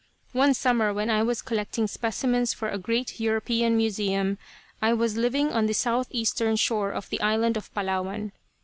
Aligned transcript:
One 0.33 0.55
summer 0.55 0.91
when 0.91 1.11
I 1.11 1.21
was 1.21 1.43
collecting 1.43 1.85
specimens 1.85 2.55
for 2.55 2.69
a 2.69 2.79
great 2.79 3.19
European 3.19 3.77
museum, 3.77 4.39
I 4.81 4.93
was 4.93 5.15
living 5.15 5.53
on 5.53 5.67
the 5.67 5.75
southeastern 5.75 6.55
shore 6.55 6.89
of 6.91 7.07
the 7.11 7.21
island 7.21 7.55
of 7.55 7.71
Palawan. 7.75 8.31